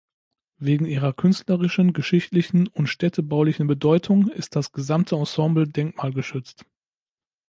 Wegen 0.57 0.87
ihrer 0.87 1.13
künstlerischen, 1.13 1.93
geschichtlichen 1.93 2.65
und 2.69 2.87
städtebaulichen 2.87 3.67
Bedeutung 3.67 4.29
ist 4.29 4.55
das 4.55 4.71
gesamte 4.71 5.15
Ensemble 5.15 5.67
denkmalgeschützt. 5.67 6.65